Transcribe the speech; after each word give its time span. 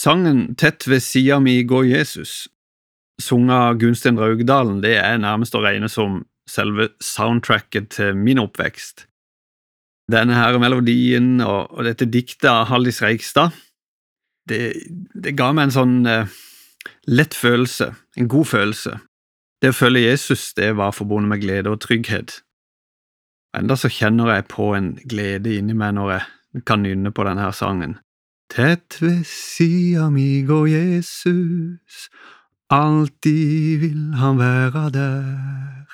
Sangen 0.00 0.54
Tett 0.56 0.86
ved 0.88 1.02
sida 1.04 1.36
mi 1.40 1.58
går 1.68 1.84
Jesus, 1.84 2.48
sunget 3.20 3.80
Gunstein 3.82 4.18
Raugdalen, 4.18 4.78
det 4.80 4.94
er 4.96 5.18
nærmest 5.20 5.56
å 5.58 5.60
regne 5.60 5.90
som 5.92 6.22
selve 6.48 6.88
soundtracket 7.04 7.90
til 7.98 8.16
min 8.16 8.40
oppvekst. 8.40 9.04
Denne 10.10 10.38
her 10.38 10.56
melodien 10.58 11.36
og, 11.44 11.68
og 11.74 11.84
dette 11.84 12.08
diktet 12.08 12.48
av 12.48 12.70
Haldis 12.70 13.02
Reigstad, 13.04 13.52
det, 14.48 14.72
det, 15.12 15.36
ga 15.36 15.52
meg 15.52 15.68
en 15.68 15.76
sånn 15.76 15.96
eh, 16.08 16.32
lett 17.06 17.36
følelse, 17.36 17.92
en 18.16 18.30
god 18.30 18.48
følelse. 18.56 18.96
Det 19.60 19.74
å 19.74 19.76
følge 19.76 20.06
Jesus, 20.08 20.50
det 20.56 20.72
var 20.80 20.96
forbundet 20.96 21.34
med 21.34 21.44
glede 21.44 21.74
og 21.74 21.82
trygghet. 21.84 22.40
Enda 23.58 23.76
så 23.76 23.90
kjenner 23.92 24.32
jeg 24.32 24.48
på 24.48 24.72
en 24.78 24.94
glede 25.04 25.58
inni 25.58 25.76
meg 25.76 25.98
når 25.98 26.14
jeg 26.16 26.64
kan 26.66 26.80
nynne 26.86 27.12
på 27.12 27.28
denne 27.28 27.44
her 27.44 27.54
sangen. 27.54 28.00
Tett 28.50 29.02
ved 29.02 29.24
sida 29.24 30.08
mi 30.10 30.42
går 30.42 30.66
Jesus, 30.66 32.10
alltid 32.70 33.78
vil 33.78 34.14
han 34.14 34.38
være 34.38 34.90
der. 34.90 35.86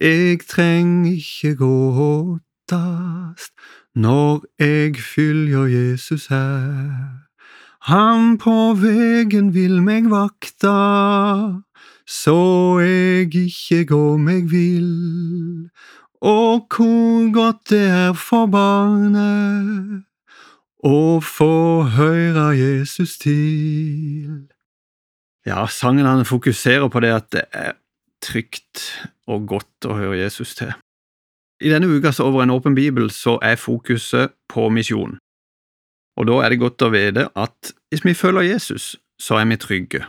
Eg 0.00 0.46
treng 0.48 1.04
ikkje 1.04 1.52
gå 1.60 1.74
åttast 2.06 3.52
når 3.92 4.40
eg 4.56 4.96
fylgjer 4.96 5.68
Jesus 5.68 6.30
her. 6.32 7.28
Han 7.92 8.38
på 8.40 8.56
vegen 8.80 9.52
vil 9.52 9.82
meg 9.84 10.08
vakta, 10.08 11.60
så 12.08 12.40
eg 12.80 13.36
ikkje 13.36 13.84
gå 13.92 14.04
meg 14.16 14.48
vill. 14.48 15.68
Og 16.24 16.64
hvor 16.72 17.32
godt 17.36 17.68
det 17.68 17.84
er 17.84 18.12
for 18.16 18.48
barnet 18.48 20.07
å 20.84 21.18
få 21.24 21.84
høre 21.96 22.52
Jesus 22.56 23.18
til. 23.18 24.46
Ja, 25.46 25.66
sangen 25.66 26.06
han 26.06 26.26
fokuserer 26.28 26.88
på 26.88 27.00
det 27.00 27.12
at 27.14 27.30
det 27.32 27.44
er 27.52 27.72
trygt 28.22 28.84
og 29.26 29.46
godt 29.48 29.88
å 29.88 29.96
høre 29.98 30.18
Jesus 30.20 30.54
til. 30.58 30.74
I 31.58 31.72
denne 31.72 31.88
ukas 31.90 32.20
Over 32.20 32.44
en 32.44 32.54
åpen 32.54 32.74
bibel 32.74 33.10
så 33.10 33.38
er 33.42 33.58
fokuset 33.58 34.34
på 34.48 34.68
misjon. 34.70 35.18
Og 36.18 36.26
da 36.26 36.42
er 36.42 36.50
det 36.50 36.60
godt 36.62 36.82
å 36.82 36.92
vite 36.94 37.28
at 37.34 37.72
hvis 37.90 38.04
vi 38.04 38.14
følger 38.14 38.46
Jesus, 38.46 38.96
så 39.18 39.38
er 39.38 39.46
vi 39.50 39.58
trygge. 39.58 40.04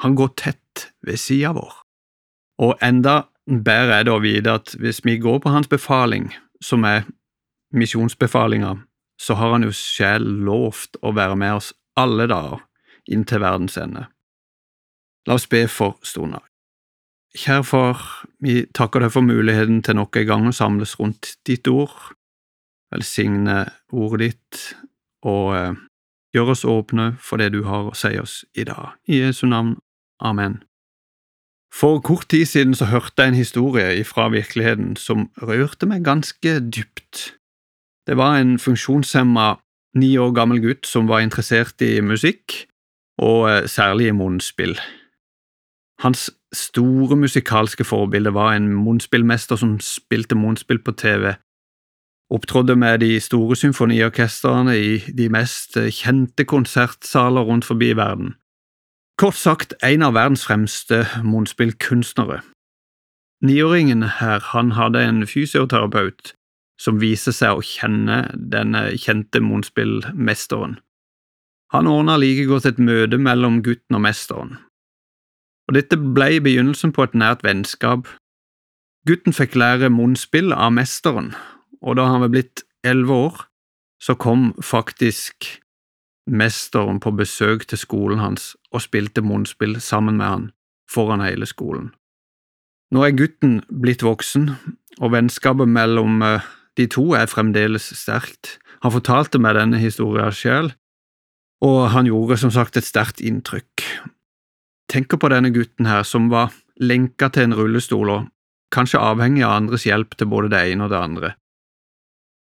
Han 0.00 0.16
går 0.16 0.32
tett 0.36 0.90
ved 1.04 1.20
sida 1.20 1.52
vår. 1.56 1.72
Og 2.60 2.76
enda 2.84 3.26
bedre 3.46 4.00
er 4.00 4.08
det 4.08 4.12
å 4.12 4.20
vite 4.24 4.56
at 4.60 4.74
hvis 4.80 5.02
vi 5.04 5.18
går 5.20 5.40
på 5.44 5.52
hans 5.52 5.68
befaling, 5.68 6.30
som 6.60 6.84
er 6.84 7.04
misjonsbefalinga, 7.72 8.76
så 9.20 9.34
har 9.34 9.54
han 9.54 9.64
jo 9.64 9.72
selv 9.72 10.44
lovt 10.46 10.98
å 11.02 11.14
være 11.16 11.36
med 11.40 11.58
oss 11.60 11.72
alle 11.96 12.28
dager 12.30 12.62
inn 13.08 13.24
til 13.24 13.40
verdens 13.40 13.78
ende. 13.80 14.06
La 15.26 15.38
oss 15.38 15.48
be 15.50 15.64
for 15.70 15.96
stunda. 16.06 16.42
Kjære 17.36 17.64
Far, 17.68 18.04
vi 18.40 18.62
takker 18.74 19.02
deg 19.02 19.12
for 19.12 19.26
muligheten 19.26 19.82
til 19.84 19.98
nok 19.98 20.16
en 20.16 20.28
gang 20.28 20.46
å 20.48 20.54
samles 20.56 20.94
rundt 21.00 21.34
ditt 21.48 21.68
ord, 21.68 21.92
velsigne 22.94 23.66
ordet 23.92 24.22
ditt 24.22 24.62
og 25.26 25.50
eh, 25.56 25.74
gjør 26.36 26.52
oss 26.54 26.64
åpne 26.68 27.10
for 27.20 27.42
det 27.42 27.50
du 27.52 27.64
har 27.66 27.90
å 27.90 27.96
si 27.98 28.14
oss 28.20 28.44
i 28.56 28.64
dag. 28.68 28.94
I 29.10 29.20
Jesu 29.24 29.44
navn. 29.50 29.76
Amen. 30.22 30.62
For 31.74 32.00
kort 32.00 32.30
tid 32.32 32.46
siden 32.48 32.76
så 32.78 32.88
hørte 32.88 33.20
jeg 33.20 33.34
en 33.34 33.40
historie 33.42 34.04
fra 34.08 34.30
virkeligheten 34.32 34.94
som 34.96 35.28
rørte 35.42 35.88
meg 35.90 36.06
ganske 36.06 36.54
dypt. 36.72 37.34
Det 38.06 38.16
var 38.16 38.36
en 38.38 38.58
funksjonshemma 38.58 39.56
ni 39.98 40.16
år 40.16 40.32
gammel 40.32 40.60
gutt 40.62 40.86
som 40.86 41.08
var 41.08 41.24
interessert 41.24 41.82
i 41.82 42.00
musikk, 42.00 42.66
og 43.18 43.48
eh, 43.50 43.66
særlig 43.66 44.08
i 44.08 44.14
munnspill. 44.14 44.76
Hans 46.04 46.30
store 46.54 47.16
musikalske 47.16 47.84
forbilde 47.84 48.34
var 48.34 48.52
en 48.52 48.68
munnspillmester 48.68 49.56
som 49.56 49.78
spilte 49.80 50.36
munnspill 50.36 50.78
på 50.78 50.92
TV, 50.92 51.34
opptrådde 52.30 52.76
med 52.76 52.98
de 52.98 53.20
store 53.20 53.56
symfoniorkestrene 53.56 54.78
i 54.78 54.98
de 55.18 55.28
mest 55.28 55.76
eh, 55.76 55.90
kjente 55.90 56.44
konsertsaler 56.44 57.42
rundt 57.42 57.64
forbi 57.64 57.96
verden. 57.96 58.34
Kort 59.18 59.34
sagt 59.34 59.74
en 59.82 60.02
av 60.02 60.14
verdens 60.14 60.44
fremste 60.46 61.06
munnspillkunstnere. 61.24 62.42
Niåringen 63.42 64.02
her, 64.02 64.40
han 64.52 64.76
hadde 64.76 65.02
en 65.08 65.26
fysioterapeut 65.26 66.35
som 66.80 67.00
viser 67.00 67.32
seg 67.32 67.56
å 67.56 67.64
kjenne 67.64 68.26
denne 68.36 68.88
kjente 69.00 69.40
monspillmesteren. 69.40 70.78
Han 71.74 71.90
ordna 71.90 72.16
like 72.20 72.46
godt 72.46 72.68
et 72.68 72.78
møte 72.78 73.18
mellom 73.18 73.62
gutten 73.64 73.98
og 73.98 74.04
mesteren, 74.04 74.56
og 75.66 75.74
dette 75.74 75.98
ble 75.98 76.36
begynnelsen 76.44 76.92
på 76.94 77.06
et 77.06 77.16
nært 77.18 77.42
vennskap. 77.42 78.06
Gutten 79.08 79.34
fikk 79.34 79.56
lære 79.58 79.90
munnspill 79.90 80.54
av 80.54 80.72
mesteren, 80.76 81.32
og 81.82 81.98
da 81.98 82.06
han 82.10 82.22
var 82.22 82.32
blitt 82.34 82.62
elleve 82.86 83.18
år, 83.26 83.44
så 84.02 84.14
kom 84.14 84.52
faktisk 84.62 85.48
mesteren 86.26 87.00
på 87.00 87.12
besøk 87.18 87.66
til 87.70 87.78
skolen 87.78 88.20
hans 88.22 88.54
og 88.74 88.82
spilte 88.84 89.22
munnspill 89.22 89.78
sammen 89.80 90.18
med 90.18 90.26
han 90.26 90.50
foran 90.90 91.22
hele 91.24 91.46
skolen. 91.46 91.92
Nå 92.94 93.02
er 93.02 93.16
gutten 93.18 93.60
blitt 93.82 94.04
voksen, 94.06 94.50
og 95.02 95.12
vennskapet 95.12 95.68
mellom 95.68 96.22
eh, 96.22 96.44
de 96.76 96.86
to 96.92 97.14
er 97.16 97.28
fremdeles 97.30 97.88
sterkt. 97.96 98.58
Han 98.84 98.92
fortalte 98.92 99.40
meg 99.40 99.56
denne 99.56 99.80
historien 99.80 100.32
selv, 100.34 100.74
og 101.64 101.88
han 101.94 102.08
gjorde 102.08 102.38
som 102.42 102.52
sagt 102.52 102.76
et 102.76 102.86
sterkt 102.86 103.22
inntrykk. 103.24 103.84
Tenker 104.92 105.18
på 105.18 105.30
denne 105.32 105.50
gutten 105.54 105.88
her 105.88 106.04
som 106.06 106.28
var 106.30 106.52
lenka 106.76 107.30
til 107.32 107.48
en 107.48 107.56
rullestol 107.56 108.12
og 108.12 108.28
kanskje 108.74 109.00
avhengig 109.00 109.44
av 109.46 109.56
andres 109.56 109.86
hjelp 109.88 110.16
til 110.18 110.28
både 110.30 110.52
det 110.52 110.62
ene 110.72 110.86
og 110.86 110.92
det 110.92 111.00
andre, 111.00 111.30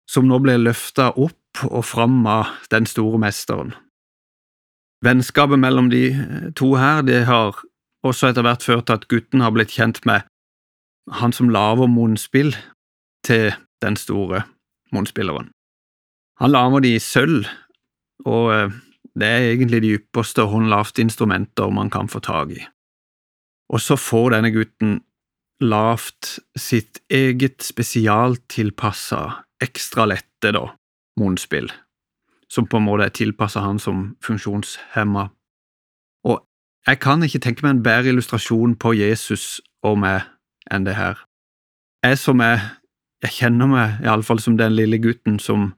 som 0.10 0.28
nå 0.30 0.40
ble 0.44 0.60
løfta 0.62 1.12
opp 1.16 1.66
og 1.68 1.84
fram 1.84 2.22
av 2.30 2.52
den 2.72 2.86
store 2.88 3.20
mesteren. 3.20 3.74
Vennskapet 5.02 5.60
mellom 5.60 5.90
de 5.90 6.04
to 6.56 6.76
her 6.78 7.02
det 7.02 7.24
har 7.26 7.58
også 8.06 8.30
etter 8.30 8.46
hvert 8.46 8.64
ført 8.66 8.86
til 8.88 9.00
at 9.00 9.08
gutten 9.10 9.42
har 9.42 9.54
blitt 9.56 9.74
kjent 9.74 10.04
med 10.06 10.28
han 11.18 11.34
som 11.34 11.50
lager 11.50 11.90
munnspill 11.90 12.54
til 13.26 13.50
den 13.82 13.98
store 14.00 14.44
munnspilleren. 14.94 15.52
Han 16.42 16.52
lager 16.52 16.80
de 16.80 16.96
i 16.96 17.00
sølv, 17.00 17.46
og 18.26 18.54
eh, 18.54 18.74
det 19.16 19.28
er 19.28 19.48
egentlig 19.52 19.82
de 19.84 19.96
ypperste 20.00 20.46
håndlavte 20.48 21.04
instrumenter 21.04 21.70
man 21.70 21.90
kan 21.90 22.10
få 22.10 22.20
tak 22.20 22.52
i. 22.52 22.62
Og 23.72 23.82
så 23.82 23.96
får 23.96 24.34
denne 24.36 24.52
gutten 24.52 25.00
lavt 25.62 26.40
sitt 26.58 27.00
eget 27.10 27.64
spesialtilpassa, 27.64 29.22
ekstra 29.62 30.08
lette, 30.10 30.52
da, 30.52 30.66
munnspill, 31.20 31.70
som 32.50 32.66
på 32.68 32.80
en 32.80 32.88
måte 32.88 33.06
er 33.06 33.16
tilpassa 33.16 33.62
han 33.62 33.80
som 33.80 34.16
funksjonshemma. 34.26 35.28
Og 36.26 36.42
jeg 36.88 37.00
kan 37.04 37.24
ikke 37.24 37.44
tenke 37.44 37.66
meg 37.66 37.78
en 37.78 37.84
bedre 37.86 38.16
illustrasjon 38.16 38.76
på 38.82 38.96
Jesus 38.98 39.62
og 39.86 40.00
meg 40.02 40.26
enn 40.72 40.88
det 40.88 40.98
her. 40.98 41.22
Jeg 42.02 42.18
som 42.18 42.42
er 42.42 42.81
jeg 43.22 43.36
kjenner 43.38 43.70
meg 43.70 44.06
iallfall 44.06 44.42
som 44.42 44.58
den 44.58 44.74
lille 44.76 44.98
gutten 45.02 45.38
som 45.42 45.72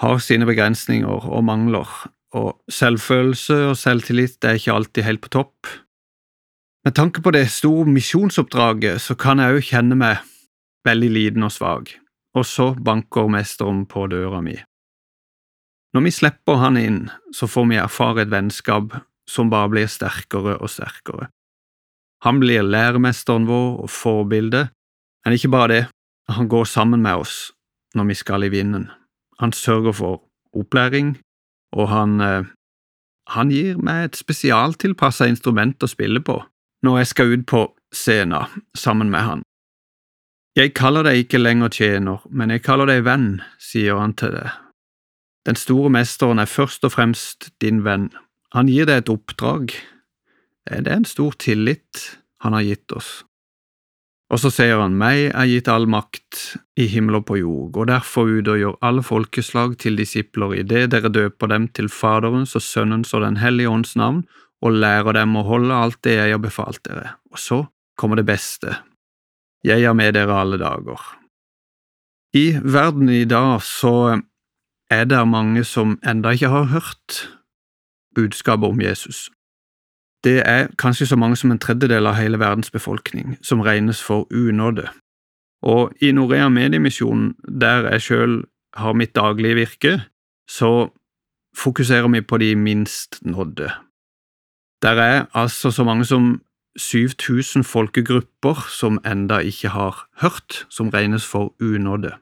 har 0.00 0.20
sine 0.22 0.46
begrensninger 0.48 1.28
og 1.28 1.44
mangler, 1.44 1.88
og 2.36 2.60
selvfølelse 2.70 3.56
og 3.70 3.78
selvtillit 3.78 4.44
er 4.46 4.58
ikke 4.58 4.74
alltid 4.76 5.06
helt 5.06 5.22
på 5.24 5.32
topp. 5.34 5.70
Med 6.84 6.94
tanke 6.96 7.20
på 7.20 7.32
det 7.36 7.46
store 7.52 7.88
misjonsoppdraget 7.90 9.02
så 9.04 9.16
kan 9.18 9.42
jeg 9.42 9.58
òg 9.58 9.66
kjenne 9.72 9.98
meg 10.00 10.22
veldig 10.88 11.10
liten 11.12 11.44
og 11.44 11.52
svak, 11.52 11.92
og 12.36 12.46
så 12.48 12.70
banker 12.72 13.28
mesteren 13.28 13.84
på 13.88 14.06
døra 14.08 14.40
mi. 14.44 14.56
Når 15.92 16.06
vi 16.06 16.12
slipper 16.14 16.60
han 16.62 16.78
inn, 16.78 17.00
så 17.34 17.48
får 17.50 17.66
vi 17.68 17.80
erfare 17.82 18.24
et 18.24 18.32
vennskap 18.32 18.94
som 19.28 19.50
bare 19.50 19.72
blir 19.72 19.90
sterkere 19.90 20.56
og 20.60 20.70
sterkere. 20.70 21.28
Han 22.24 22.40
blir 22.40 22.62
læremesteren 22.62 23.48
vår 23.48 23.82
og 23.84 23.90
forbildet, 23.90 24.70
men 25.24 25.36
ikke 25.36 25.52
bare 25.52 25.70
det, 25.72 25.82
han 26.30 26.48
går 26.48 26.64
sammen 26.64 27.02
med 27.02 27.24
oss 27.24 27.50
når 27.94 28.04
vi 28.10 28.14
skal 28.14 28.44
i 28.44 28.52
vinden. 28.52 28.90
Han 29.40 29.52
sørger 29.52 29.92
for 29.92 30.22
opplæring, 30.54 31.16
og 31.72 31.88
han, 31.88 32.20
eh, 32.20 32.44
han 33.28 33.50
gir 33.50 33.78
meg 33.78 34.04
et 34.04 34.16
spesialtilpassa 34.16 35.26
instrument 35.26 35.82
å 35.82 35.90
spille 35.90 36.20
på 36.20 36.40
når 36.82 36.98
jeg 36.98 37.06
skal 37.06 37.32
ut 37.34 37.46
på 37.46 37.60
scenen 37.92 38.62
sammen 38.74 39.10
med 39.10 39.20
han. 39.20 39.42
Jeg 40.56 40.74
kaller 40.74 41.04
deg 41.06 41.24
ikke 41.24 41.38
lenger 41.38 41.68
tjener, 41.68 42.22
men 42.30 42.50
jeg 42.50 42.64
kaller 42.64 42.88
deg 42.90 43.04
venn, 43.04 43.42
sier 43.58 44.00
han 44.00 44.14
til 44.18 44.32
det. 44.34 44.48
Den 45.46 45.56
store 45.56 45.90
mesteren 45.92 46.40
er 46.42 46.50
først 46.50 46.84
og 46.84 46.94
fremst 46.96 47.50
din 47.62 47.84
venn. 47.84 48.10
Han 48.52 48.68
gir 48.68 48.88
deg 48.88 49.04
et 49.04 49.12
oppdrag. 49.12 49.72
Det 50.66 50.86
er 50.86 50.96
en 50.96 51.08
stor 51.08 51.36
tillit 51.38 52.18
han 52.42 52.56
har 52.56 52.66
gitt 52.66 52.92
oss. 52.92 53.22
Og 54.30 54.38
så 54.38 54.50
sier 54.54 54.78
han, 54.78 54.94
meg 54.94 55.32
er 55.34 55.48
gitt 55.50 55.68
all 55.70 55.88
makt 55.90 56.38
i 56.78 56.86
himmel 56.92 57.18
og 57.18 57.24
på 57.26 57.40
jord, 57.40 57.72
gå 57.74 57.86
derfor 57.90 58.30
ut 58.30 58.50
og 58.50 58.60
gjør 58.60 58.76
alle 58.86 59.02
folkeslag 59.02 59.74
til 59.82 59.98
disipler 59.98 60.54
i 60.60 60.62
det 60.62 60.84
dere 60.92 61.10
døper 61.10 61.50
dem 61.50 61.66
til 61.74 61.90
Faderens 61.90 62.54
og 62.54 62.62
Sønnens 62.62 63.10
og 63.16 63.24
Den 63.26 63.40
hellige 63.42 63.72
ånds 63.72 63.96
navn, 63.98 64.22
og 64.62 64.76
lærer 64.76 65.16
dem 65.16 65.34
å 65.40 65.46
holde 65.48 65.74
alt 65.74 65.98
det 66.06 66.18
jeg 66.18 66.36
har 66.36 66.42
befalt 66.42 66.82
dere. 66.86 67.16
Og 67.32 67.40
så 67.42 67.64
kommer 67.98 68.20
det 68.20 68.28
beste. 68.28 68.76
Jeg 69.66 69.82
er 69.82 69.96
med 69.96 70.14
dere 70.14 70.36
alle 70.44 70.60
dager. 70.60 71.00
I 72.36 72.60
verden 72.62 73.10
i 73.10 73.24
dag 73.26 73.58
så 73.66 74.20
er 74.90 75.04
det 75.10 75.20
mange 75.26 75.64
som 75.66 75.98
enda 76.06 76.36
ikke 76.36 76.52
har 76.52 76.70
hørt 76.70 77.24
budskapet 78.14 78.68
om 78.68 78.80
Jesus. 78.84 79.26
Det 80.24 80.42
er 80.44 80.68
kanskje 80.78 81.06
så 81.06 81.16
mange 81.16 81.36
som 81.36 81.50
en 81.50 81.58
tredjedel 81.58 82.06
av 82.06 82.18
hele 82.18 82.38
verdens 82.38 82.70
befolkning 82.70 83.38
som 83.42 83.60
regnes 83.64 84.02
for 84.02 84.26
unådde. 84.32 84.88
Og 85.62 85.92
i 86.00 86.12
Norea 86.12 86.48
Mediemisjonen, 86.48 87.34
der 87.60 87.88
jeg 87.92 88.02
sjøl 88.02 88.44
har 88.74 88.92
mitt 88.92 89.14
daglige 89.16 89.54
virke, 89.54 90.00
så 90.48 90.88
fokuserer 91.56 92.08
vi 92.08 92.20
på 92.20 92.38
de 92.38 92.54
minst 92.56 93.18
nådde. 93.22 93.70
Der 94.82 95.00
er 95.00 95.24
altså 95.34 95.70
så 95.70 95.84
mange 95.84 96.04
som 96.04 96.42
7000 96.78 97.64
folkegrupper 97.64 98.68
som 98.70 99.00
enda 99.06 99.38
ikke 99.38 99.68
har 99.68 100.06
hørt, 100.20 100.66
som 100.70 100.88
regnes 100.88 101.26
for 101.26 101.54
unådde. 101.60 102.12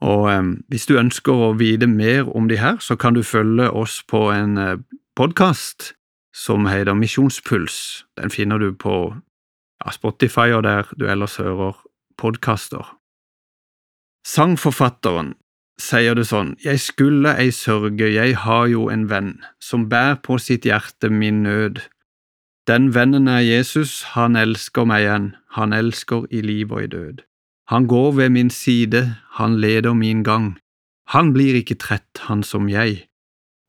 Og 0.00 0.32
eh, 0.32 0.42
hvis 0.68 0.86
du 0.86 0.98
ønsker 0.98 1.32
å 1.32 1.52
vite 1.56 1.86
mer 1.86 2.28
om 2.36 2.48
de 2.48 2.58
her, 2.60 2.76
så 2.78 2.96
kan 2.96 3.14
du 3.14 3.22
følge 3.22 3.70
oss 3.70 4.02
på 4.08 4.30
en 4.30 4.58
eh, 4.58 4.76
podkast 5.16 5.95
som 6.36 6.66
heter 6.68 6.94
Misjonspuls. 6.94 8.04
Den 8.20 8.30
finner 8.30 8.58
du 8.58 8.72
på 8.76 9.16
Spotify 9.92 10.52
og 10.52 10.66
der 10.66 10.92
du 11.00 11.06
ellers 11.08 11.38
hører 11.40 11.78
podkaster. 12.20 12.84
Sangforfatteren 14.26 15.34
sier 15.80 16.16
det 16.16 16.26
sånn, 16.28 16.56
Jeg 16.64 16.80
skulle 16.80 17.36
ei 17.38 17.50
sørge, 17.52 18.08
jeg 18.10 18.36
har 18.36 18.66
jo 18.66 18.88
en 18.90 19.06
venn, 19.08 19.36
som 19.60 19.88
bær 19.88 20.16
på 20.24 20.38
sitt 20.38 20.64
hjerte 20.64 21.10
min 21.10 21.42
nød. 21.42 21.80
Den 22.66 22.92
vennen 22.94 23.28
er 23.28 23.44
Jesus, 23.44 24.02
han 24.16 24.36
elsker 24.36 24.84
meg 24.84 25.04
igjen, 25.04 25.28
han 25.54 25.72
elsker 25.72 26.26
i 26.30 26.42
liv 26.42 26.72
og 26.72 26.82
i 26.82 26.90
død. 26.90 27.22
Han 27.70 27.86
går 27.86 28.12
ved 28.12 28.30
min 28.30 28.50
side, 28.50 29.16
han 29.38 29.60
leder 29.60 29.94
min 29.94 30.24
gang, 30.24 30.56
han 31.08 31.32
blir 31.32 31.54
ikke 31.54 31.78
trett, 31.78 32.26
han 32.26 32.42
som 32.42 32.68
jeg, 32.68 33.06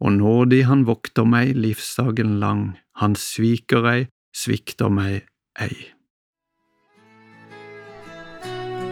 og 0.04 0.14
nådig 0.20 0.64
han 0.70 0.86
vokter 0.88 1.26
meg 1.26 1.56
livsdagen 1.58 2.38
lang, 2.42 2.78
han 3.02 3.16
sviker 3.18 3.88
ei, 3.90 4.02
svikter 4.36 4.92
meg 4.94 5.26
ei. 5.60 5.76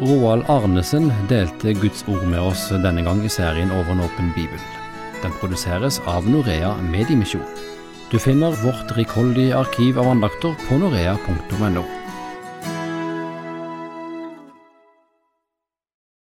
Roald 0.02 0.44
Arnesen 0.52 1.08
delte 1.30 1.72
Guds 1.80 2.04
ord 2.12 2.26
med 2.28 2.42
oss 2.42 2.68
denne 2.84 3.06
gang 3.06 3.22
i 3.24 3.32
serien 3.32 3.72
Over 3.72 3.94
en 3.94 4.04
åpen 4.04 4.34
bibel. 4.36 4.60
Den 5.24 5.32
produseres 5.40 6.02
av 6.12 6.28
Norea 6.28 6.74
Mediemisjon. 6.92 7.46
Du 8.12 8.20
finner 8.20 8.58
vårt 8.66 8.92
rikholdige 8.98 9.56
arkiv 9.56 10.02
av 10.02 10.12
andakter 10.12 10.58
på 10.68 10.82
norea.no. 10.82 11.86